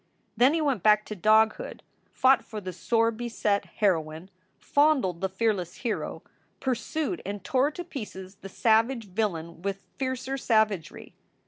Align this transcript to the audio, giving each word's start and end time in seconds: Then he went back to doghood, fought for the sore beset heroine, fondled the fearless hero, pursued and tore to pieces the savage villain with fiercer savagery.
Then 0.35 0.55
he 0.55 0.61
went 0.61 0.81
back 0.81 1.05
to 1.05 1.15
doghood, 1.15 1.81
fought 2.11 2.43
for 2.43 2.59
the 2.59 2.73
sore 2.73 3.11
beset 3.11 3.65
heroine, 3.65 4.31
fondled 4.57 5.21
the 5.21 5.29
fearless 5.29 5.75
hero, 5.75 6.23
pursued 6.59 7.21
and 7.23 7.43
tore 7.43 7.69
to 7.69 7.83
pieces 7.83 8.37
the 8.41 8.49
savage 8.49 9.05
villain 9.09 9.61
with 9.61 9.85
fiercer 9.99 10.37
savagery. 10.39 11.13